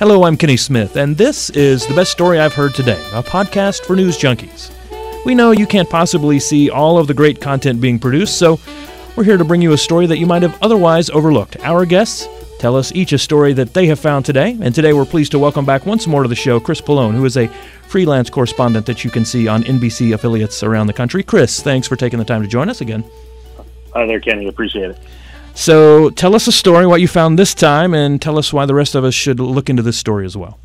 Hello, 0.00 0.24
I'm 0.24 0.38
Kenny 0.38 0.56
Smith, 0.56 0.96
and 0.96 1.14
this 1.14 1.50
is 1.50 1.86
The 1.86 1.94
Best 1.94 2.10
Story 2.10 2.40
I've 2.40 2.54
Heard 2.54 2.74
Today, 2.74 2.98
a 3.12 3.22
podcast 3.22 3.84
for 3.84 3.94
news 3.94 4.16
junkies. 4.16 4.70
We 5.26 5.34
know 5.34 5.50
you 5.50 5.66
can't 5.66 5.90
possibly 5.90 6.40
see 6.40 6.70
all 6.70 6.96
of 6.96 7.06
the 7.06 7.12
great 7.12 7.38
content 7.38 7.82
being 7.82 7.98
produced, 7.98 8.38
so 8.38 8.58
we're 9.14 9.24
here 9.24 9.36
to 9.36 9.44
bring 9.44 9.60
you 9.60 9.74
a 9.74 9.76
story 9.76 10.06
that 10.06 10.16
you 10.16 10.24
might 10.24 10.40
have 10.40 10.56
otherwise 10.62 11.10
overlooked. 11.10 11.58
Our 11.60 11.84
guests 11.84 12.26
tell 12.58 12.76
us 12.76 12.92
each 12.92 13.12
a 13.12 13.18
story 13.18 13.52
that 13.52 13.74
they 13.74 13.88
have 13.88 14.00
found 14.00 14.24
today, 14.24 14.56
and 14.62 14.74
today 14.74 14.94
we're 14.94 15.04
pleased 15.04 15.32
to 15.32 15.38
welcome 15.38 15.66
back 15.66 15.84
once 15.84 16.06
more 16.06 16.22
to 16.22 16.30
the 16.30 16.34
show 16.34 16.58
Chris 16.58 16.80
Pollone, 16.80 17.12
who 17.12 17.26
is 17.26 17.36
a 17.36 17.48
freelance 17.86 18.30
correspondent 18.30 18.86
that 18.86 19.04
you 19.04 19.10
can 19.10 19.26
see 19.26 19.48
on 19.48 19.64
NBC 19.64 20.14
affiliates 20.14 20.62
around 20.62 20.86
the 20.86 20.94
country. 20.94 21.22
Chris, 21.22 21.60
thanks 21.60 21.86
for 21.86 21.96
taking 21.96 22.18
the 22.18 22.24
time 22.24 22.40
to 22.40 22.48
join 22.48 22.70
us 22.70 22.80
again. 22.80 23.04
Hi 23.92 24.06
there, 24.06 24.18
Kenny. 24.18 24.48
Appreciate 24.48 24.92
it. 24.92 24.98
So 25.54 26.10
tell 26.10 26.34
us 26.34 26.46
a 26.46 26.52
story, 26.52 26.86
what 26.86 27.00
you 27.00 27.08
found 27.08 27.38
this 27.38 27.54
time, 27.54 27.94
and 27.94 28.20
tell 28.20 28.38
us 28.38 28.52
why 28.52 28.66
the 28.66 28.74
rest 28.74 28.94
of 28.94 29.04
us 29.04 29.14
should 29.14 29.40
look 29.40 29.68
into 29.68 29.82
this 29.82 29.98
story 29.98 30.24
as 30.24 30.36
well. 30.36 30.58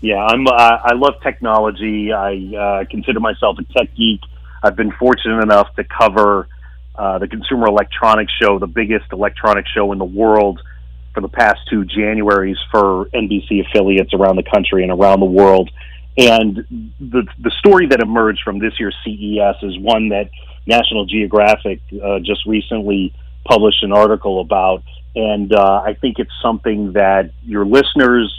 Yeah, 0.00 0.24
I'm. 0.24 0.46
Uh, 0.46 0.50
I 0.52 0.94
love 0.94 1.14
technology. 1.22 2.12
I 2.12 2.54
uh, 2.56 2.84
consider 2.88 3.18
myself 3.18 3.58
a 3.58 3.64
tech 3.72 3.94
geek. 3.96 4.20
I've 4.62 4.76
been 4.76 4.92
fortunate 4.92 5.42
enough 5.42 5.74
to 5.74 5.84
cover 5.84 6.48
uh, 6.94 7.18
the 7.18 7.26
Consumer 7.26 7.66
Electronics 7.66 8.32
Show, 8.40 8.58
the 8.58 8.66
biggest 8.66 9.06
electronics 9.12 9.70
show 9.70 9.90
in 9.92 9.98
the 9.98 10.04
world, 10.04 10.60
for 11.14 11.20
the 11.20 11.28
past 11.28 11.60
two 11.68 11.84
Januaries 11.84 12.56
for 12.70 13.06
NBC 13.06 13.66
affiliates 13.66 14.14
around 14.14 14.36
the 14.36 14.44
country 14.44 14.84
and 14.84 14.92
around 14.92 15.20
the 15.20 15.26
world. 15.26 15.70
And 16.16 16.92
the 17.00 17.26
the 17.38 17.52
story 17.58 17.86
that 17.86 18.00
emerged 18.00 18.42
from 18.44 18.58
this 18.58 18.78
year's 18.78 18.96
CES 19.04 19.56
is 19.62 19.78
one 19.78 20.10
that 20.10 20.30
National 20.66 21.06
Geographic 21.06 21.80
uh, 22.04 22.18
just 22.20 22.46
recently 22.46 23.14
published 23.48 23.82
an 23.82 23.92
article 23.92 24.40
about. 24.40 24.82
And 25.14 25.52
uh, 25.52 25.82
I 25.84 25.94
think 25.94 26.18
it's 26.18 26.32
something 26.42 26.92
that 26.92 27.32
your 27.44 27.64
listeners 27.64 28.32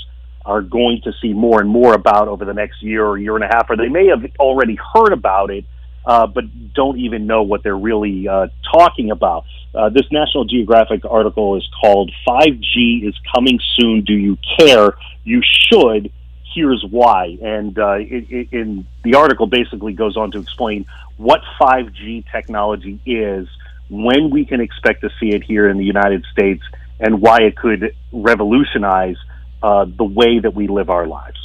are 0.46 0.62
going 0.62 1.02
to 1.04 1.12
see 1.22 1.34
more 1.34 1.60
and 1.60 1.70
more 1.70 1.94
about 1.94 2.28
over 2.28 2.46
the 2.46 2.54
next 2.54 2.82
year 2.82 3.06
or 3.06 3.18
year 3.18 3.36
and 3.36 3.44
a 3.44 3.48
half, 3.48 3.70
or 3.70 3.76
they 3.76 3.90
may 3.90 4.08
have 4.08 4.24
already 4.40 4.78
heard 4.94 5.12
about 5.12 5.52
it, 5.52 5.66
uh, 6.06 6.26
but 6.26 6.46
don't 6.74 6.98
even 7.00 7.28
know 7.28 7.44
what 7.44 7.62
they're 7.64 7.78
really 7.78 8.28
uh, 8.28 8.48
talking 8.72 9.12
about. 9.12 9.46
Uh, 9.76 9.90
this 9.90 10.06
National 10.12 10.46
Geographic 10.46 11.06
article 11.06 11.58
is 11.58 11.68
called 11.82 12.12
5G 12.28 13.08
is 13.08 13.14
Coming 13.36 13.60
Soon. 13.78 14.04
Do 14.04 14.14
You 14.14 14.38
Care? 14.58 14.94
You 15.24 15.42
Should. 15.44 16.12
Here's 16.56 16.84
why. 16.90 17.38
And 17.42 17.78
uh, 17.78 17.98
it, 18.00 18.32
it, 18.32 18.48
in 18.52 18.88
the 19.04 19.16
article 19.16 19.46
basically 19.46 19.94
goes 19.94 20.18
on 20.18 20.32
to 20.32 20.40
explain 20.40 20.86
what 21.18 21.42
5G 21.62 22.32
technology 22.32 23.00
is 23.06 23.48
when 23.90 24.30
we 24.30 24.46
can 24.46 24.62
expect 24.62 25.02
to 25.02 25.10
see 25.20 25.30
it 25.30 25.44
here 25.44 25.68
in 25.70 25.78
the 25.78 25.86
United 25.86 26.26
States, 26.32 26.64
and 27.00 27.22
why 27.22 27.40
it 27.42 27.56
could 27.56 27.96
revolutionize 28.12 29.18
uh, 29.64 29.86
the 29.86 30.04
way 30.04 30.40
that 30.40 30.54
we 30.54 30.68
live 30.68 30.90
our 30.90 31.08
lives. 31.08 31.38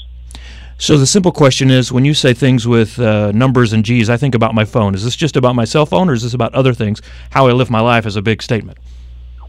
So 0.76 0.98
the 0.98 1.06
simple 1.06 1.32
question 1.32 1.70
is, 1.70 1.92
when 1.92 2.04
you 2.04 2.14
say 2.14 2.34
things 2.34 2.66
with 2.66 2.98
uh, 2.98 3.30
numbers 3.32 3.72
and 3.72 3.84
G's, 3.84 4.10
I 4.10 4.16
think 4.16 4.34
about 4.34 4.54
my 4.54 4.64
phone. 4.64 4.94
Is 4.94 5.04
this 5.04 5.14
just 5.14 5.36
about 5.36 5.54
my 5.54 5.64
cell 5.64 5.86
phone, 5.86 6.10
or 6.10 6.12
is 6.12 6.22
this 6.22 6.34
about 6.34 6.52
other 6.54 6.74
things? 6.74 7.00
How 7.30 7.46
I 7.46 7.52
live 7.52 7.70
my 7.70 7.80
life 7.80 8.06
is 8.06 8.16
a 8.16 8.22
big 8.22 8.42
statement. 8.42 8.78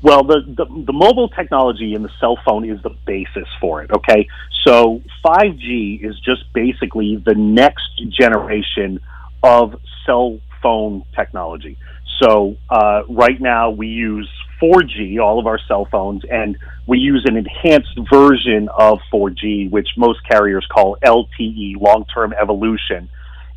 Well, 0.01 0.23
the, 0.23 0.41
the, 0.45 0.65
the 0.65 0.93
mobile 0.93 1.29
technology 1.29 1.95
in 1.95 2.03
the 2.03 2.11
cell 2.19 2.37
phone 2.45 2.69
is 2.69 2.79
the 2.83 2.91
basis 3.07 3.47
for 3.59 3.81
it. 3.81 3.89
Okay, 3.91 4.27
so 4.63 5.01
5G 5.25 6.05
is 6.05 6.19
just 6.19 6.53
basically 6.53 7.15
the 7.17 7.33
next 7.33 8.03
generation 8.09 8.99
of 9.41 9.81
cell 10.05 10.39
phone 10.61 11.03
technology. 11.15 11.77
So 12.21 12.55
uh, 12.69 13.01
right 13.09 13.39
now 13.39 13.71
we 13.71 13.87
use 13.87 14.29
4G, 14.61 15.19
all 15.19 15.39
of 15.39 15.47
our 15.47 15.59
cell 15.67 15.87
phones, 15.91 16.23
and 16.29 16.57
we 16.87 16.97
use 16.99 17.25
an 17.27 17.35
enhanced 17.35 17.97
version 18.11 18.69
of 18.77 18.99
4G, 19.13 19.69
which 19.69 19.89
most 19.97 20.19
carriers 20.29 20.65
call 20.73 20.97
LTE, 21.03 21.79
long 21.79 22.05
term 22.13 22.33
evolution. 22.33 23.09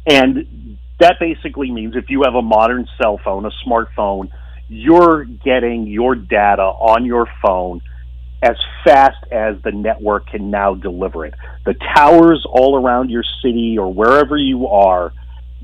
And 0.06 0.78
that 1.00 1.16
basically 1.20 1.70
means 1.70 1.94
if 1.94 2.10
you 2.10 2.22
have 2.24 2.34
a 2.34 2.42
modern 2.42 2.88
cell 3.00 3.20
phone, 3.22 3.44
a 3.46 3.50
smartphone, 3.66 4.30
you're 4.68 5.24
getting 5.24 5.86
your 5.86 6.14
data 6.14 6.62
on 6.62 7.04
your 7.04 7.26
phone 7.42 7.80
as 8.42 8.56
fast 8.84 9.24
as 9.32 9.56
the 9.64 9.72
network 9.72 10.28
can 10.28 10.50
now 10.50 10.74
deliver 10.74 11.26
it. 11.26 11.34
The 11.64 11.74
towers 11.94 12.46
all 12.48 12.76
around 12.76 13.10
your 13.10 13.24
city 13.42 13.76
or 13.78 13.92
wherever 13.92 14.36
you 14.36 14.68
are 14.68 15.12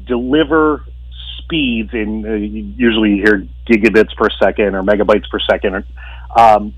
deliver 0.06 0.84
speeds 1.44 1.90
in 1.92 2.26
uh, 2.26 2.34
usually 2.34 3.10
you 3.10 3.22
hear 3.22 3.46
gigabits 3.66 4.14
per 4.16 4.28
second 4.42 4.74
or 4.74 4.82
megabytes 4.82 5.28
per 5.30 5.38
second. 5.38 5.84
Um, 6.36 6.74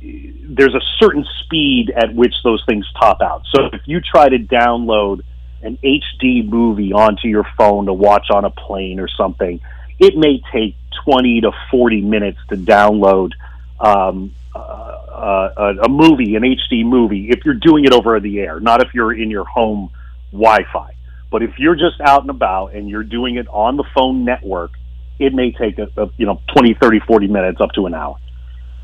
there's 0.00 0.74
a 0.74 0.80
certain 0.98 1.24
speed 1.40 1.90
at 1.90 2.14
which 2.14 2.34
those 2.44 2.62
things 2.66 2.86
top 2.98 3.20
out. 3.20 3.42
So 3.54 3.66
if 3.72 3.82
you 3.86 4.00
try 4.00 4.28
to 4.28 4.38
download 4.38 5.22
an 5.62 5.78
HD 5.82 6.48
movie 6.48 6.92
onto 6.92 7.26
your 7.26 7.46
phone 7.56 7.86
to 7.86 7.92
watch 7.92 8.30
on 8.30 8.44
a 8.44 8.50
plane 8.50 9.00
or 9.00 9.08
something, 9.08 9.60
it 9.98 10.16
may 10.16 10.40
take 10.52 10.76
20 11.04 11.42
to 11.42 11.52
40 11.70 12.02
minutes 12.02 12.38
to 12.48 12.56
download 12.56 13.32
um, 13.80 14.32
uh, 14.54 14.58
uh, 14.58 15.74
a 15.82 15.88
movie, 15.88 16.36
an 16.36 16.42
HD 16.42 16.84
movie, 16.84 17.30
if 17.30 17.44
you're 17.44 17.54
doing 17.54 17.84
it 17.84 17.92
over 17.92 18.20
the 18.20 18.40
air, 18.40 18.60
not 18.60 18.82
if 18.82 18.94
you're 18.94 19.12
in 19.12 19.30
your 19.30 19.44
home 19.44 19.90
Wi 20.32 20.64
Fi. 20.72 20.94
But 21.30 21.42
if 21.42 21.58
you're 21.58 21.74
just 21.74 22.00
out 22.00 22.22
and 22.22 22.30
about 22.30 22.74
and 22.74 22.88
you're 22.88 23.04
doing 23.04 23.36
it 23.36 23.46
on 23.48 23.76
the 23.76 23.84
phone 23.94 24.24
network, 24.24 24.72
it 25.18 25.34
may 25.34 25.52
take 25.52 25.78
a, 25.78 25.88
a 26.00 26.10
you 26.16 26.26
know 26.26 26.40
20, 26.54 26.76
30, 26.80 27.00
40 27.06 27.26
minutes 27.28 27.60
up 27.60 27.70
to 27.72 27.86
an 27.86 27.94
hour. 27.94 28.16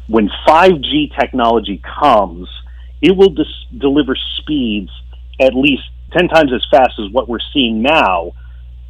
When 0.09 0.29
5G 0.47 1.19
technology 1.19 1.83
comes, 2.01 2.49
it 3.01 3.17
will 3.17 3.31
dis- 3.31 3.47
deliver 3.77 4.17
speeds 4.39 4.91
at 5.41 5.55
least 5.55 5.83
10 6.13 6.29
times 6.29 6.53
as 6.53 6.65
fast 6.71 6.93
as 6.99 7.11
what 7.11 7.29
we're 7.29 7.39
seeing 7.53 7.83
now. 7.83 8.33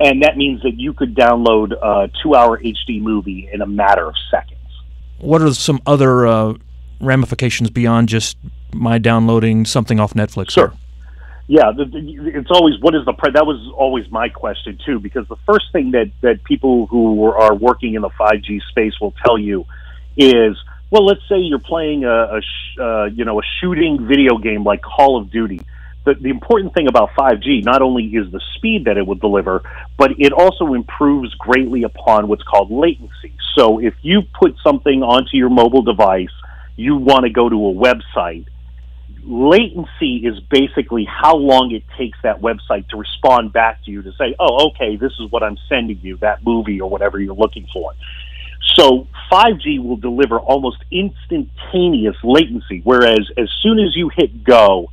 And 0.01 0.23
that 0.23 0.37
means 0.37 0.63
that 0.63 0.79
you 0.79 0.93
could 0.93 1.15
download 1.15 1.73
a 1.73 2.11
two 2.23 2.35
hour 2.35 2.59
HD 2.59 3.01
movie 3.01 3.49
in 3.53 3.63
a 3.63 3.67
matter 3.67 4.09
of 4.09 4.15
seconds. 4.31 4.61
What 5.19 5.41
are 5.41 5.55
some 5.55 5.81
other 5.87 6.27
uh, 6.27 6.55
ramifications 7.01 7.71
beyond 7.71 8.09
just 8.09 8.37
my 8.73 8.99
downloading 8.99 9.65
something 9.65 10.01
off 10.01 10.15
Netflix? 10.15 10.51
Sure. 10.51 10.73
Yeah, 11.47 11.73
it's 11.77 12.51
always 12.51 12.81
what 12.81 12.95
is 12.95 13.05
the 13.05 13.13
price? 13.13 13.35
That 13.35 13.45
was 13.45 13.61
always 13.77 14.11
my 14.11 14.31
question 14.31 14.79
too, 14.85 14.99
because 14.99 15.29
the 15.29 15.37
first 15.47 15.67
thing 15.73 15.91
that 15.91 16.11
that 16.23 16.43
people 16.45 16.87
who 16.87 17.25
are 17.25 17.55
working 17.55 17.95
in 17.95 18.03
the 18.03 18.09
5G 18.09 18.63
space 18.71 18.99
will 18.99 19.13
tell 19.25 19.37
you 19.37 19.67
is, 20.17 20.57
well, 20.91 21.05
let's 21.05 21.21
say 21.29 21.37
you're 21.39 21.59
playing 21.59 22.05
a, 22.05 22.37
a 22.37 22.41
sh- 22.41 22.79
uh, 22.81 23.05
you 23.05 23.27
know 23.27 23.41
a 23.41 23.43
shooting 23.61 24.07
video 24.07 24.39
game 24.39 24.65
like 24.65 24.81
Call 24.81 25.21
of 25.21 25.31
Duty. 25.31 25.61
The, 26.07 26.15
the 26.15 26.31
important 26.31 26.73
thing 26.73 26.89
about 26.89 27.11
5G 27.11 27.63
not 27.63 27.83
only 27.83 28.05
is 28.05 28.31
the 28.33 28.41
speed 28.57 28.87
that 28.87 28.97
it 28.97 29.07
will 29.07 29.15
deliver, 29.15 29.63
but 29.99 30.13
it 30.19 30.33
also 30.33 30.73
improves 30.73 31.35
greatly 31.35 31.83
upon 31.83 32.29
what's 32.29 32.43
called 32.43 32.71
latency. 32.71 33.35
So 33.55 33.81
if 33.81 33.95
you 34.01 34.23
put 34.23 34.57
something 34.63 35.03
onto 35.03 35.37
your 35.37 35.51
mobile 35.51 35.83
device, 35.83 36.33
you 36.77 36.97
want 36.97 37.25
to 37.25 37.31
go 37.31 37.49
to 37.51 37.55
a 37.55 37.75
website 37.75 38.47
latency 39.25 40.17
is 40.25 40.39
basically 40.41 41.05
how 41.05 41.37
long 41.37 41.73
it 41.73 41.83
takes 41.97 42.19
that 42.23 42.41
website 42.41 42.89
to 42.89 42.97
respond 42.97 43.53
back 43.53 43.83
to 43.85 43.91
you 43.91 44.03
to 44.03 44.13
say, 44.13 44.35
oh, 44.39 44.69
okay, 44.69 44.97
this 44.97 45.13
is 45.19 45.31
what 45.31 45.43
I'm 45.43 45.59
sending 45.69 45.99
you, 46.03 46.17
that 46.19 46.45
movie 46.45 46.81
or 46.81 46.89
whatever 46.91 47.19
you're 47.19 47.35
looking 47.35 47.67
for. 47.73 47.93
So 48.75 49.07
5G 49.31 49.83
will 49.83 49.97
deliver 49.97 50.39
almost 50.39 50.79
instantaneous 50.91 52.17
latency, 52.23 52.81
whereas 52.85 53.31
as 53.37 53.51
soon 53.63 53.79
as 53.79 53.97
you 53.97 54.11
hit 54.15 54.45
go, 54.45 54.91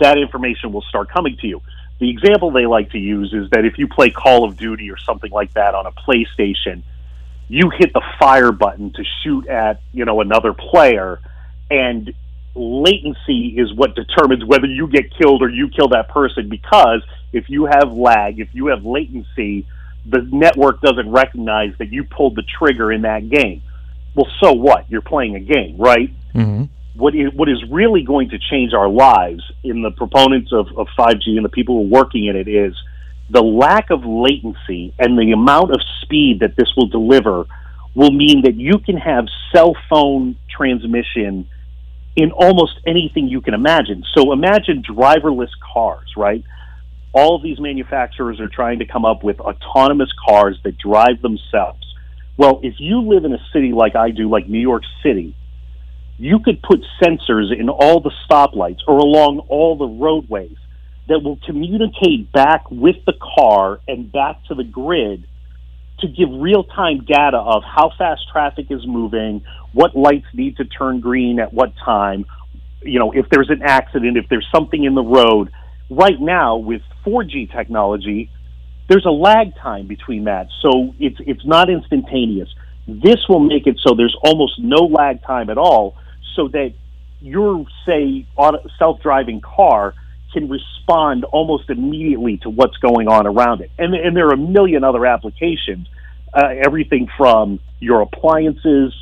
that 0.00 0.18
information 0.18 0.72
will 0.72 0.82
start 0.82 1.10
coming 1.10 1.36
to 1.38 1.46
you. 1.46 1.62
The 1.98 2.10
example 2.10 2.50
they 2.50 2.66
like 2.66 2.90
to 2.92 2.98
use 2.98 3.32
is 3.32 3.50
that 3.50 3.64
if 3.64 3.78
you 3.78 3.86
play 3.86 4.10
Call 4.10 4.44
of 4.44 4.56
Duty 4.56 4.90
or 4.90 4.96
something 4.96 5.30
like 5.30 5.52
that 5.54 5.74
on 5.74 5.86
a 5.86 5.92
PlayStation, 5.92 6.82
you 7.48 7.70
hit 7.70 7.92
the 7.92 8.02
fire 8.18 8.52
button 8.52 8.92
to 8.92 9.04
shoot 9.22 9.46
at, 9.48 9.82
you 9.92 10.04
know, 10.04 10.20
another 10.20 10.52
player 10.52 11.20
and 11.70 12.14
latency 12.54 13.54
is 13.56 13.72
what 13.74 13.94
determines 13.94 14.44
whether 14.44 14.66
you 14.66 14.88
get 14.88 15.04
killed 15.16 15.42
or 15.42 15.48
you 15.48 15.68
kill 15.68 15.88
that 15.88 16.08
person 16.08 16.48
because 16.48 17.02
if 17.32 17.48
you 17.48 17.66
have 17.66 17.92
lag, 17.92 18.40
if 18.40 18.48
you 18.52 18.68
have 18.68 18.84
latency, 18.84 19.66
the 20.06 20.26
network 20.32 20.80
doesn't 20.80 21.10
recognize 21.10 21.72
that 21.78 21.92
you 21.92 22.04
pulled 22.04 22.36
the 22.36 22.42
trigger 22.58 22.92
in 22.92 23.02
that 23.02 23.28
game. 23.28 23.62
Well, 24.14 24.26
so 24.42 24.52
what? 24.52 24.90
You're 24.90 25.02
playing 25.02 25.36
a 25.36 25.40
game, 25.40 25.76
right? 25.78 26.10
Mm-hmm. 26.34 26.64
What 26.96 27.14
is, 27.14 27.32
what 27.34 27.48
is 27.48 27.62
really 27.70 28.02
going 28.02 28.30
to 28.30 28.38
change 28.38 28.74
our 28.74 28.88
lives 28.88 29.42
in 29.62 29.82
the 29.82 29.92
proponents 29.92 30.52
of, 30.52 30.66
of 30.76 30.88
5G 30.98 31.36
and 31.36 31.44
the 31.44 31.50
people 31.50 31.76
who 31.76 31.82
are 31.84 32.02
working 32.02 32.26
in 32.26 32.34
it 32.34 32.48
is 32.48 32.74
the 33.30 33.42
lack 33.42 33.90
of 33.90 34.04
latency 34.04 34.92
and 34.98 35.16
the 35.16 35.30
amount 35.32 35.70
of 35.70 35.80
speed 36.02 36.40
that 36.40 36.56
this 36.56 36.68
will 36.76 36.88
deliver 36.88 37.44
will 37.94 38.10
mean 38.10 38.42
that 38.42 38.54
you 38.54 38.78
can 38.78 38.96
have 38.96 39.26
cell 39.54 39.76
phone 39.88 40.36
transmission 40.48 41.48
in 42.16 42.32
almost 42.32 42.80
anything 42.86 43.28
you 43.28 43.40
can 43.40 43.54
imagine. 43.54 44.04
So 44.16 44.32
imagine 44.32 44.82
driverless 44.82 45.50
cars, 45.72 46.08
right? 46.16 46.44
All 47.12 47.36
of 47.36 47.42
these 47.42 47.58
manufacturers 47.60 48.40
are 48.40 48.48
trying 48.48 48.80
to 48.80 48.86
come 48.86 49.04
up 49.04 49.24
with 49.24 49.40
autonomous 49.40 50.10
cars 50.26 50.58
that 50.64 50.78
drive 50.78 51.22
themselves. 51.22 51.84
Well, 52.36 52.60
if 52.62 52.74
you 52.78 53.00
live 53.02 53.24
in 53.24 53.32
a 53.32 53.44
city 53.52 53.72
like 53.72 53.96
I 53.96 54.10
do, 54.10 54.28
like 54.28 54.48
New 54.48 54.60
York 54.60 54.82
City, 55.02 55.34
you 56.18 56.38
could 56.40 56.62
put 56.62 56.84
sensors 57.02 57.58
in 57.58 57.68
all 57.68 58.00
the 58.00 58.12
stoplights 58.28 58.80
or 58.86 58.98
along 58.98 59.40
all 59.48 59.76
the 59.76 59.86
roadways 59.86 60.56
that 61.08 61.22
will 61.22 61.38
communicate 61.44 62.30
back 62.32 62.70
with 62.70 62.96
the 63.06 63.14
car 63.36 63.80
and 63.88 64.12
back 64.12 64.44
to 64.44 64.54
the 64.54 64.64
grid 64.64 65.26
to 66.00 66.08
give 66.08 66.28
real 66.30 66.64
time 66.64 67.04
data 67.04 67.38
of 67.38 67.62
how 67.64 67.92
fast 67.96 68.22
traffic 68.32 68.66
is 68.70 68.86
moving, 68.86 69.42
what 69.72 69.96
lights 69.96 70.26
need 70.34 70.56
to 70.56 70.64
turn 70.64 71.00
green 71.00 71.38
at 71.40 71.52
what 71.52 71.72
time, 71.84 72.26
you 72.82 72.98
know, 72.98 73.12
if 73.12 73.26
there's 73.30 73.50
an 73.50 73.62
accident, 73.62 74.16
if 74.16 74.26
there's 74.28 74.46
something 74.54 74.84
in 74.84 74.94
the 74.94 75.02
road. 75.02 75.50
Right 75.90 76.20
now, 76.20 76.56
with 76.56 76.82
4G 77.04 77.52
technology, 77.52 78.30
there's 78.88 79.06
a 79.06 79.10
lag 79.10 79.54
time 79.56 79.86
between 79.86 80.24
that, 80.24 80.48
so 80.62 80.94
it's 80.98 81.16
it's 81.20 81.44
not 81.44 81.70
instantaneous. 81.70 82.48
This 82.88 83.18
will 83.28 83.40
make 83.40 83.66
it 83.66 83.78
so 83.84 83.94
there's 83.94 84.16
almost 84.24 84.58
no 84.58 84.86
lag 84.86 85.22
time 85.22 85.50
at 85.50 85.58
all, 85.58 85.96
so 86.34 86.48
that 86.48 86.72
your 87.20 87.66
say 87.86 88.26
self-driving 88.78 89.42
car 89.42 89.94
can 90.32 90.48
respond 90.48 91.24
almost 91.24 91.70
immediately 91.70 92.38
to 92.38 92.50
what's 92.50 92.76
going 92.78 93.08
on 93.08 93.26
around 93.26 93.60
it. 93.60 93.70
And, 93.78 93.94
and 93.94 94.16
there 94.16 94.28
are 94.28 94.34
a 94.34 94.38
million 94.38 94.84
other 94.84 95.06
applications, 95.06 95.88
uh, 96.32 96.48
everything 96.64 97.08
from 97.16 97.60
your 97.78 98.02
appliances. 98.02 98.94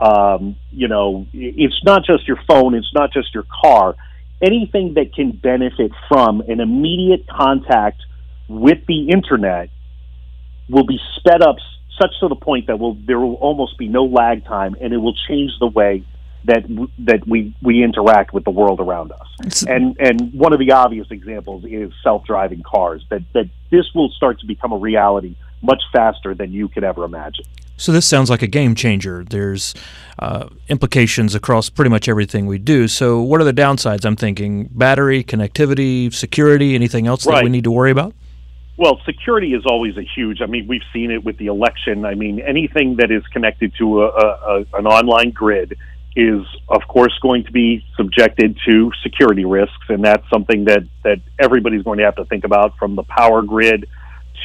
Um, 0.00 0.56
you 0.70 0.88
know, 0.88 1.26
it's 1.32 1.82
not 1.84 2.04
just 2.04 2.26
your 2.26 2.38
phone, 2.48 2.74
it's 2.74 2.92
not 2.92 3.12
just 3.12 3.32
your 3.34 3.44
car. 3.62 3.94
Anything 4.40 4.94
that 4.94 5.14
can 5.14 5.30
benefit 5.30 5.92
from 6.08 6.40
an 6.40 6.60
immediate 6.60 7.26
contact 7.28 8.02
with 8.48 8.84
the 8.88 9.10
internet 9.10 9.70
will 10.68 10.86
be 10.86 10.98
sped 11.16 11.42
up 11.42 11.56
such 12.00 12.10
to 12.20 12.28
the 12.28 12.34
point 12.34 12.66
that 12.66 12.78
will 12.78 12.96
there 13.06 13.20
will 13.20 13.34
almost 13.34 13.78
be 13.78 13.86
no 13.86 14.04
lag 14.04 14.44
time, 14.44 14.74
and 14.80 14.92
it 14.92 14.96
will 14.96 15.14
change 15.28 15.52
the 15.60 15.66
way 15.66 16.04
that 16.44 16.64
that 16.98 17.26
we 17.26 17.54
we 17.62 17.82
interact 17.82 18.32
with 18.32 18.44
the 18.44 18.50
world 18.50 18.80
around 18.80 19.12
us. 19.12 19.62
And 19.64 19.96
and 19.98 20.32
one 20.34 20.52
of 20.52 20.58
the 20.58 20.72
obvious 20.72 21.08
examples 21.10 21.64
is 21.64 21.92
self-driving 22.02 22.62
cars. 22.62 23.04
That 23.10 23.22
that 23.32 23.48
this 23.70 23.86
will 23.94 24.10
start 24.10 24.40
to 24.40 24.46
become 24.46 24.72
a 24.72 24.78
reality 24.78 25.36
much 25.62 25.82
faster 25.92 26.34
than 26.34 26.52
you 26.52 26.68
could 26.68 26.84
ever 26.84 27.04
imagine. 27.04 27.44
So 27.76 27.90
this 27.90 28.06
sounds 28.06 28.30
like 28.30 28.42
a 28.42 28.46
game 28.46 28.74
changer. 28.74 29.24
There's 29.24 29.74
uh, 30.18 30.48
implications 30.68 31.34
across 31.34 31.68
pretty 31.68 31.90
much 31.90 32.08
everything 32.08 32.46
we 32.46 32.58
do. 32.58 32.86
So 32.86 33.20
what 33.20 33.40
are 33.40 33.44
the 33.44 33.52
downsides? 33.52 34.04
I'm 34.04 34.16
thinking 34.16 34.68
battery, 34.72 35.24
connectivity, 35.24 36.12
security, 36.12 36.74
anything 36.74 37.06
else 37.06 37.26
right. 37.26 37.36
that 37.36 37.44
we 37.44 37.50
need 37.50 37.64
to 37.64 37.72
worry 37.72 37.90
about? 37.90 38.14
Well, 38.76 39.00
security 39.04 39.52
is 39.52 39.64
always 39.66 39.96
a 39.96 40.02
huge. 40.02 40.40
I 40.40 40.46
mean, 40.46 40.66
we've 40.66 40.82
seen 40.92 41.10
it 41.10 41.24
with 41.24 41.38
the 41.38 41.46
election. 41.46 42.04
I 42.04 42.14
mean, 42.14 42.40
anything 42.40 42.96
that 42.96 43.10
is 43.10 43.26
connected 43.32 43.72
to 43.78 44.02
a, 44.02 44.08
a, 44.08 44.64
an 44.74 44.86
online 44.86 45.30
grid 45.30 45.76
is 46.14 46.44
of 46.68 46.82
course 46.88 47.16
going 47.22 47.44
to 47.44 47.52
be 47.52 47.84
subjected 47.96 48.58
to 48.66 48.90
security 49.02 49.44
risks, 49.44 49.86
and 49.88 50.04
that's 50.04 50.28
something 50.30 50.64
that 50.66 50.84
that 51.04 51.20
everybody's 51.38 51.82
going 51.82 51.98
to 51.98 52.04
have 52.04 52.16
to 52.16 52.24
think 52.24 52.44
about 52.44 52.76
from 52.78 52.96
the 52.96 53.02
power 53.02 53.42
grid 53.42 53.88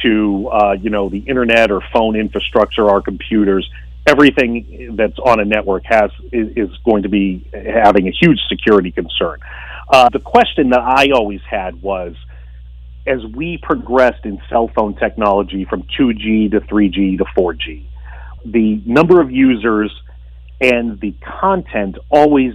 to 0.02 0.48
uh, 0.48 0.72
you 0.72 0.90
know 0.90 1.08
the 1.08 1.18
internet 1.18 1.70
or 1.70 1.82
phone 1.92 2.16
infrastructure, 2.16 2.88
our 2.88 3.02
computers. 3.02 3.68
Everything 4.06 4.94
that's 4.96 5.18
on 5.18 5.38
a 5.38 5.44
network 5.44 5.84
has 5.84 6.10
is, 6.32 6.48
is 6.56 6.76
going 6.84 7.02
to 7.02 7.10
be 7.10 7.46
having 7.52 8.08
a 8.08 8.10
huge 8.10 8.40
security 8.48 8.90
concern. 8.90 9.38
Uh, 9.90 10.08
the 10.10 10.18
question 10.18 10.70
that 10.70 10.80
I 10.80 11.10
always 11.14 11.40
had 11.42 11.82
was, 11.82 12.14
as 13.06 13.24
we 13.26 13.58
progressed 13.58 14.24
in 14.24 14.40
cell 14.48 14.70
phone 14.74 14.94
technology 14.94 15.66
from 15.66 15.82
2G 15.82 16.50
to 16.52 16.60
3G 16.60 17.18
to 17.18 17.24
4G, 17.36 17.84
the 18.46 18.82
number 18.86 19.20
of 19.20 19.30
users 19.30 19.92
and 20.60 21.00
the 21.00 21.14
content 21.40 21.98
always 22.10 22.54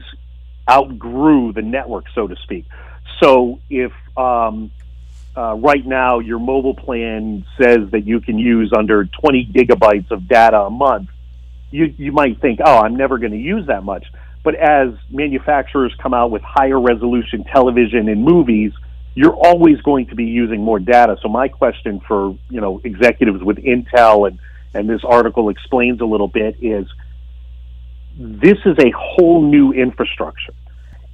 outgrew 0.70 1.54
the 1.54 1.62
network, 1.62 2.06
so 2.14 2.28
to 2.28 2.36
speak. 2.38 2.66
So 3.22 3.60
if 3.70 3.92
um, 4.18 4.72
uh, 5.36 5.56
right 5.56 5.86
now 5.86 6.20
your 6.20 6.40
mobile 6.40 6.76
plan 6.76 7.46
says 7.58 7.90
that 7.92 8.06
you 8.06 8.22
can 8.22 8.38
use 8.38 8.72
under 8.76 9.06
20 9.06 9.52
gigabytes 9.54 10.12
of 10.12 10.28
data 10.28 10.62
a 10.62 10.70
month, 10.70 11.10
you, 11.72 11.94
you 11.98 12.12
might 12.12 12.40
think, 12.40 12.60
oh, 12.64 12.80
I'm 12.80 12.96
never 12.96 13.18
going 13.18 13.32
to 13.32 13.38
use 13.38 13.68
that 13.68 13.84
much. 13.84 14.06
But 14.44 14.56
as 14.56 14.90
manufacturers 15.10 15.96
come 16.02 16.14
out 16.14 16.30
with 16.30 16.42
higher 16.42 16.80
resolution 16.80 17.46
television 17.46 18.10
and 18.10 18.24
movies, 18.24 18.74
you're 19.16 19.36
always 19.36 19.80
going 19.82 20.08
to 20.08 20.16
be 20.16 20.26
using 20.26 20.62
more 20.62 20.80
data. 20.80 21.18
So 21.22 21.30
my 21.30 21.48
question 21.48 22.02
for 22.08 22.38
you 22.50 22.62
know 22.62 22.82
executives 22.84 23.42
with 23.44 23.58
Intel 23.58 24.28
and 24.28 24.40
and 24.74 24.90
this 24.90 25.04
article 25.04 25.50
explains 25.50 26.02
a 26.02 26.06
little 26.06 26.28
bit 26.28 26.58
is 26.62 26.88
this 28.18 28.58
is 28.66 28.78
a 28.80 28.92
whole 28.96 29.42
new 29.42 29.72
infrastructure. 29.72 30.54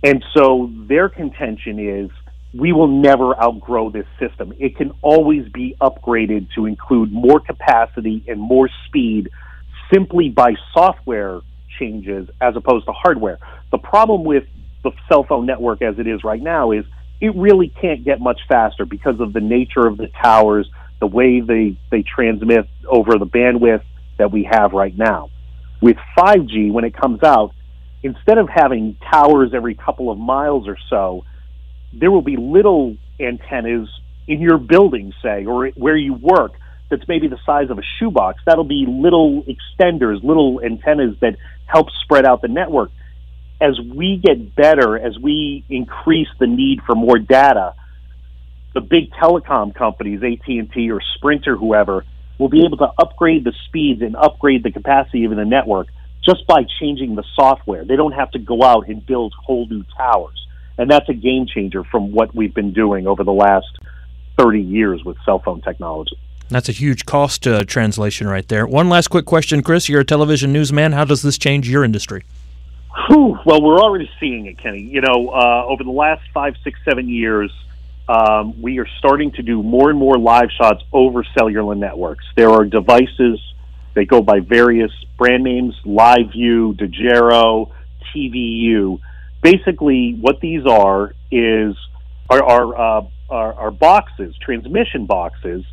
And 0.03 0.23
so 0.35 0.71
their 0.87 1.09
contention 1.09 1.79
is 1.79 2.09
we 2.53 2.73
will 2.73 2.87
never 2.87 3.39
outgrow 3.41 3.89
this 3.89 4.07
system. 4.19 4.53
It 4.57 4.75
can 4.75 4.91
always 5.01 5.47
be 5.49 5.75
upgraded 5.81 6.47
to 6.55 6.65
include 6.65 7.11
more 7.11 7.39
capacity 7.39 8.23
and 8.27 8.39
more 8.39 8.69
speed 8.87 9.29
simply 9.93 10.29
by 10.29 10.53
software 10.73 11.41
changes 11.77 12.29
as 12.41 12.55
opposed 12.55 12.85
to 12.85 12.91
hardware. 12.91 13.39
The 13.71 13.77
problem 13.77 14.23
with 14.23 14.45
the 14.83 14.91
cell 15.07 15.23
phone 15.23 15.45
network 15.45 15.81
as 15.81 15.99
it 15.99 16.07
is 16.07 16.23
right 16.23 16.41
now 16.41 16.71
is 16.71 16.85
it 17.21 17.35
really 17.35 17.67
can't 17.67 18.03
get 18.03 18.19
much 18.19 18.39
faster 18.47 18.85
because 18.85 19.19
of 19.19 19.33
the 19.33 19.41
nature 19.41 19.85
of 19.85 19.97
the 19.97 20.07
towers, 20.23 20.69
the 20.99 21.07
way 21.07 21.41
they, 21.41 21.77
they 21.91 22.03
transmit 22.03 22.67
over 22.87 23.17
the 23.17 23.25
bandwidth 23.25 23.83
that 24.17 24.31
we 24.31 24.47
have 24.49 24.71
right 24.71 24.97
now. 24.97 25.29
With 25.81 25.97
5G, 26.17 26.71
when 26.71 26.83
it 26.83 26.95
comes 26.95 27.23
out, 27.23 27.53
instead 28.03 28.37
of 28.37 28.49
having 28.49 28.97
towers 29.11 29.51
every 29.53 29.75
couple 29.75 30.11
of 30.11 30.17
miles 30.17 30.67
or 30.67 30.77
so, 30.89 31.23
there 31.93 32.11
will 32.11 32.21
be 32.21 32.37
little 32.37 32.97
antennas 33.19 33.89
in 34.27 34.41
your 34.41 34.57
building, 34.57 35.13
say, 35.23 35.45
or 35.45 35.67
where 35.69 35.97
you 35.97 36.13
work 36.13 36.53
that's 36.89 37.07
maybe 37.07 37.27
the 37.27 37.37
size 37.45 37.69
of 37.69 37.77
a 37.77 37.83
shoebox. 37.99 38.41
That'll 38.45 38.63
be 38.63 38.85
little 38.87 39.43
extenders, 39.43 40.23
little 40.23 40.61
antennas 40.63 41.15
that 41.21 41.35
help 41.65 41.87
spread 42.03 42.25
out 42.25 42.41
the 42.41 42.47
network. 42.47 42.91
As 43.61 43.79
we 43.79 44.17
get 44.23 44.55
better, 44.55 44.97
as 44.97 45.17
we 45.17 45.63
increase 45.69 46.29
the 46.39 46.47
need 46.47 46.81
for 46.85 46.95
more 46.95 47.19
data, 47.19 47.75
the 48.73 48.81
big 48.81 49.11
telecom 49.11 49.75
companies, 49.75 50.21
AT&T 50.23 50.91
or 50.91 51.01
Sprint 51.15 51.47
or 51.47 51.55
whoever, 51.55 52.05
will 52.39 52.49
be 52.49 52.65
able 52.65 52.77
to 52.77 52.91
upgrade 52.97 53.43
the 53.43 53.53
speeds 53.67 54.01
and 54.01 54.15
upgrade 54.15 54.63
the 54.63 54.71
capacity 54.71 55.25
of 55.25 55.35
the 55.35 55.45
network 55.45 55.87
just 56.25 56.47
by 56.47 56.65
changing 56.79 57.15
the 57.15 57.23
software. 57.35 57.85
They 57.85 57.95
don't 57.95 58.13
have 58.13 58.31
to 58.31 58.39
go 58.39 58.63
out 58.63 58.87
and 58.87 59.05
build 59.05 59.33
whole 59.37 59.67
new 59.67 59.83
towers. 59.95 60.47
And 60.77 60.89
that's 60.89 61.07
a 61.09 61.13
game 61.13 61.45
changer 61.45 61.83
from 61.83 62.11
what 62.11 62.33
we've 62.33 62.53
been 62.53 62.73
doing 62.73 63.05
over 63.05 63.23
the 63.23 63.33
last 63.33 63.67
30 64.37 64.61
years 64.61 65.03
with 65.03 65.17
cell 65.25 65.39
phone 65.39 65.61
technology. 65.61 66.17
That's 66.47 66.69
a 66.69 66.71
huge 66.71 67.05
cost 67.05 67.45
uh, 67.45 67.63
translation 67.65 68.27
right 68.27 68.47
there. 68.47 68.65
One 68.65 68.89
last 68.89 69.09
quick 69.09 69.25
question, 69.25 69.61
Chris. 69.61 69.87
You're 69.87 70.01
a 70.01 70.05
television 70.05 70.51
newsman. 70.51 70.93
How 70.93 71.03
does 71.03 71.21
this 71.21 71.37
change 71.37 71.69
your 71.69 71.83
industry? 71.83 72.23
Whew, 73.07 73.37
well, 73.45 73.61
we're 73.61 73.79
already 73.79 74.09
seeing 74.19 74.47
it, 74.47 74.57
Kenny. 74.57 74.81
You 74.81 75.01
know, 75.01 75.29
uh, 75.29 75.65
over 75.67 75.83
the 75.83 75.91
last 75.91 76.23
five, 76.33 76.55
six, 76.63 76.79
seven 76.83 77.07
years, 77.07 77.51
um, 78.09 78.59
we 78.59 78.79
are 78.79 78.87
starting 78.97 79.31
to 79.33 79.43
do 79.43 79.61
more 79.61 79.91
and 79.91 79.99
more 79.99 80.17
live 80.17 80.49
shots 80.59 80.81
over 80.91 81.23
cellular 81.37 81.75
networks. 81.75 82.25
There 82.35 82.49
are 82.49 82.65
devices 82.65 83.39
that 83.93 84.05
go 84.07 84.21
by 84.21 84.39
various 84.39 84.91
brand 85.15 85.43
names, 85.43 85.75
LiveU, 85.85 86.73
Dejero, 86.75 87.71
TVU. 88.11 88.99
Basically, 89.43 90.17
what 90.19 90.39
these 90.41 90.65
are 90.65 91.13
is 91.31 91.75
are, 92.31 92.43
are, 92.43 92.75
uh, 92.75 93.07
are, 93.29 93.53
are 93.53 93.71
boxes, 93.71 94.35
transmission 94.43 95.05
boxes 95.05 95.63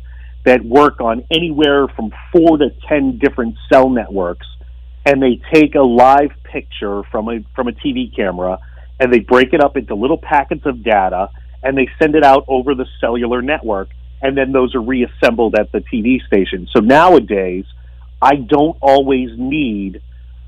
that 0.45 0.63
work 0.63 1.01
on 1.01 1.23
anywhere 1.31 1.87
from 1.87 2.11
four 2.31 2.59
to 2.59 2.69
ten 2.87 3.17
different 3.17 3.55
cell 3.73 3.89
networks, 3.89 4.45
and 5.07 5.23
they 5.23 5.41
take 5.51 5.73
a 5.73 5.81
live 5.81 6.31
picture 6.43 7.01
from 7.11 7.29
a 7.29 7.39
from 7.55 7.67
a 7.67 7.71
TV 7.71 8.15
camera 8.15 8.59
and 8.99 9.11
they 9.13 9.19
break 9.19 9.53
it 9.53 9.61
up 9.61 9.77
into 9.77 9.95
little 9.95 10.17
packets 10.17 10.65
of 10.65 10.83
data 10.83 11.29
and 11.63 11.77
they 11.77 11.89
send 11.99 12.15
it 12.15 12.23
out 12.23 12.45
over 12.47 12.75
the 12.75 12.85
cellular 12.99 13.41
network, 13.41 13.89
and 14.21 14.37
then 14.37 14.51
those 14.51 14.75
are 14.75 14.81
reassembled 14.81 15.55
at 15.55 15.71
the 15.71 15.79
TV 15.79 16.25
station. 16.25 16.67
So 16.75 16.79
nowadays, 16.79 17.65
I 18.21 18.35
don't 18.35 18.77
always 18.81 19.29
need 19.37 20.01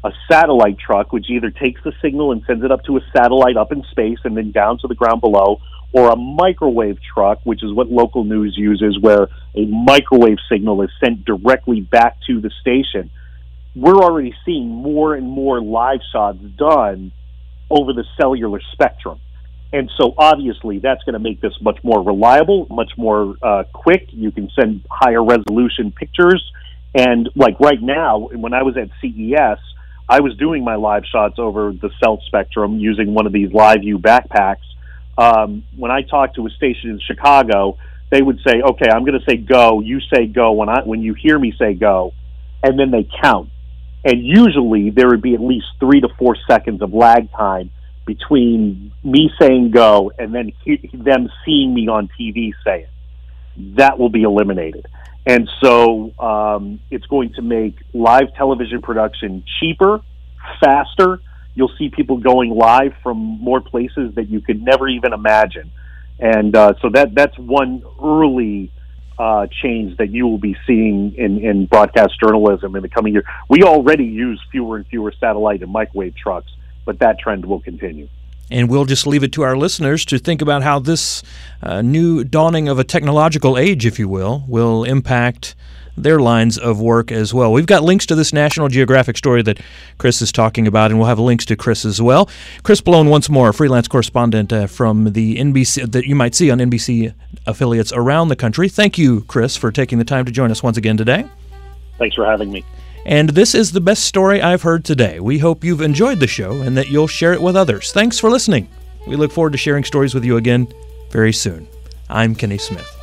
a 0.03 0.11
satellite 0.31 0.79
truck, 0.79 1.11
which 1.11 1.29
either 1.29 1.49
takes 1.51 1.81
the 1.83 1.91
signal 2.01 2.31
and 2.31 2.41
sends 2.47 2.63
it 2.63 2.71
up 2.71 2.83
to 2.85 2.97
a 2.97 3.01
satellite 3.15 3.57
up 3.57 3.71
in 3.71 3.83
space 3.91 4.19
and 4.23 4.35
then 4.35 4.51
down 4.51 4.77
to 4.79 4.87
the 4.87 4.95
ground 4.95 5.21
below, 5.21 5.59
or 5.91 6.09
a 6.09 6.15
microwave 6.15 6.99
truck, 7.13 7.39
which 7.43 7.63
is 7.63 7.73
what 7.73 7.89
local 7.89 8.23
news 8.23 8.55
uses, 8.57 8.97
where 8.99 9.27
a 9.55 9.65
microwave 9.65 10.37
signal 10.49 10.81
is 10.83 10.89
sent 11.03 11.25
directly 11.25 11.81
back 11.81 12.17
to 12.27 12.39
the 12.39 12.51
station. 12.61 13.09
We're 13.75 13.97
already 13.97 14.33
seeing 14.45 14.67
more 14.67 15.15
and 15.15 15.27
more 15.27 15.61
live 15.61 15.99
shots 16.11 16.39
done 16.57 17.11
over 17.69 17.93
the 17.93 18.05
cellular 18.19 18.61
spectrum. 18.71 19.19
And 19.71 19.91
so 19.97 20.13
obviously 20.17 20.79
that's 20.79 21.03
going 21.03 21.13
to 21.13 21.19
make 21.19 21.41
this 21.41 21.53
much 21.61 21.77
more 21.83 22.01
reliable, 22.03 22.67
much 22.69 22.91
more 22.97 23.35
uh, 23.41 23.63
quick. 23.71 24.07
You 24.11 24.31
can 24.31 24.49
send 24.59 24.85
higher 24.89 25.23
resolution 25.23 25.91
pictures. 25.91 26.43
And 26.95 27.29
like 27.35 27.59
right 27.59 27.81
now, 27.81 28.29
when 28.33 28.53
I 28.53 28.63
was 28.63 28.77
at 28.77 28.89
CES, 28.99 29.59
I 30.07 30.21
was 30.21 30.35
doing 30.37 30.63
my 30.63 30.75
live 30.75 31.03
shots 31.05 31.35
over 31.37 31.71
the 31.71 31.91
cell 32.03 32.19
spectrum 32.25 32.79
using 32.79 33.13
one 33.13 33.27
of 33.27 33.31
these 33.31 33.49
LiveU 33.49 33.97
backpacks. 33.97 34.65
Um, 35.19 35.63
when 35.77 35.91
I 35.91 36.01
talked 36.01 36.35
to 36.37 36.47
a 36.47 36.49
station 36.49 36.89
in 36.89 36.99
Chicago, 36.99 37.77
they 38.09 38.23
would 38.23 38.39
say, 38.39 38.61
"Okay, 38.61 38.87
I'm 38.91 39.05
going 39.05 39.19
to 39.19 39.25
say 39.29 39.37
go. 39.37 39.81
You 39.81 39.99
say 40.11 40.25
go 40.25 40.53
when 40.53 40.67
I 40.67 40.81
when 40.81 41.01
you 41.03 41.13
hear 41.13 41.37
me 41.37 41.53
say 41.59 41.75
go," 41.75 42.13
and 42.63 42.79
then 42.79 42.89
they 42.89 43.07
count. 43.21 43.49
And 44.03 44.25
usually 44.25 44.89
there 44.89 45.09
would 45.09 45.21
be 45.21 45.35
at 45.35 45.41
least 45.41 45.67
three 45.79 46.01
to 46.01 46.07
four 46.17 46.35
seconds 46.47 46.81
of 46.81 46.91
lag 46.91 47.31
time 47.33 47.69
between 48.09 48.91
me 49.03 49.29
saying 49.39 49.69
go 49.69 50.11
and 50.17 50.33
then 50.33 50.51
he, 50.65 50.89
them 50.91 51.29
seeing 51.45 51.71
me 51.71 51.87
on 51.87 52.09
TV 52.19 52.53
say 52.65 52.81
it. 52.81 52.89
That 53.77 53.99
will 53.99 54.09
be 54.09 54.23
eliminated. 54.23 54.87
And 55.27 55.47
so 55.61 56.11
um, 56.17 56.79
it's 56.89 57.05
going 57.05 57.33
to 57.33 57.43
make 57.43 57.75
live 57.93 58.33
television 58.35 58.81
production 58.81 59.43
cheaper, 59.59 60.01
faster. 60.59 61.21
You'll 61.53 61.71
see 61.77 61.89
people 61.89 62.17
going 62.17 62.49
live 62.49 62.93
from 63.03 63.17
more 63.17 63.61
places 63.61 64.15
that 64.15 64.27
you 64.27 64.41
could 64.41 64.59
never 64.59 64.87
even 64.87 65.13
imagine. 65.13 65.69
And 66.17 66.55
uh, 66.55 66.73
so 66.81 66.89
that 66.95 67.13
that's 67.13 67.37
one 67.37 67.83
early 68.03 68.71
uh, 69.19 69.45
change 69.61 69.97
that 69.97 70.09
you 70.09 70.25
will 70.25 70.39
be 70.39 70.57
seeing 70.65 71.13
in, 71.15 71.45
in 71.45 71.67
broadcast 71.67 72.19
journalism 72.19 72.75
in 72.75 72.81
the 72.81 72.89
coming 72.89 73.13
year. 73.13 73.25
We 73.49 73.61
already 73.61 74.05
use 74.05 74.41
fewer 74.51 74.77
and 74.77 74.87
fewer 74.87 75.13
satellite 75.19 75.61
and 75.61 75.71
microwave 75.71 76.15
trucks 76.15 76.51
but 76.89 76.97
that 76.97 77.19
trend 77.19 77.45
will 77.45 77.59
continue. 77.59 78.09
And 78.49 78.67
we'll 78.67 78.85
just 78.85 79.05
leave 79.05 79.21
it 79.21 79.31
to 79.33 79.43
our 79.43 79.55
listeners 79.55 80.03
to 80.05 80.17
think 80.17 80.41
about 80.41 80.63
how 80.63 80.79
this 80.79 81.21
uh, 81.61 81.83
new 81.83 82.23
dawning 82.23 82.67
of 82.67 82.79
a 82.79 82.83
technological 82.83 83.59
age, 83.59 83.85
if 83.85 83.99
you 83.99 84.09
will, 84.09 84.43
will 84.47 84.83
impact 84.85 85.53
their 85.95 86.19
lines 86.19 86.57
of 86.57 86.81
work 86.81 87.11
as 87.11 87.31
well. 87.31 87.53
We've 87.53 87.67
got 87.67 87.83
links 87.83 88.07
to 88.07 88.15
this 88.15 88.33
National 88.33 88.69
Geographic 88.69 89.17
story 89.17 89.43
that 89.43 89.59
Chris 89.99 90.19
is 90.19 90.31
talking 90.31 90.65
about, 90.65 90.89
and 90.89 90.99
we'll 90.99 91.09
have 91.09 91.19
links 91.19 91.45
to 91.45 91.55
Chris 91.55 91.85
as 91.85 92.01
well. 92.01 92.27
Chris 92.63 92.81
Pollone, 92.81 93.07
once 93.07 93.29
more, 93.29 93.53
freelance 93.53 93.87
correspondent 93.87 94.51
uh, 94.51 94.65
from 94.65 95.13
the 95.13 95.37
NBC 95.37 95.91
that 95.91 96.07
you 96.07 96.15
might 96.15 96.33
see 96.33 96.49
on 96.49 96.57
NBC 96.57 97.13
affiliates 97.45 97.93
around 97.93 98.29
the 98.29 98.35
country. 98.35 98.67
Thank 98.67 98.97
you, 98.97 99.21
Chris, 99.27 99.55
for 99.55 99.71
taking 99.71 99.99
the 99.99 100.05
time 100.05 100.25
to 100.25 100.31
join 100.31 100.49
us 100.49 100.63
once 100.63 100.75
again 100.75 100.97
today. 100.97 101.23
Thanks 101.99 102.15
for 102.15 102.25
having 102.25 102.51
me. 102.51 102.65
And 103.09 103.29
this 103.29 103.55
is 103.55 103.71
the 103.71 103.81
best 103.81 104.03
story 104.03 104.39
I've 104.39 104.61
heard 104.61 104.85
today. 104.85 105.19
We 105.19 105.39
hope 105.39 105.63
you've 105.63 105.81
enjoyed 105.81 106.19
the 106.19 106.27
show 106.27 106.61
and 106.61 106.77
that 106.77 106.89
you'll 106.89 107.07
share 107.07 107.33
it 107.33 107.41
with 107.41 107.55
others. 107.55 107.91
Thanks 107.91 108.19
for 108.19 108.29
listening. 108.29 108.69
We 109.07 109.15
look 109.15 109.31
forward 109.31 109.53
to 109.53 109.57
sharing 109.57 109.83
stories 109.83 110.13
with 110.13 110.23
you 110.23 110.37
again 110.37 110.71
very 111.09 111.33
soon. 111.33 111.67
I'm 112.07 112.35
Kenny 112.35 112.59
Smith. 112.59 112.98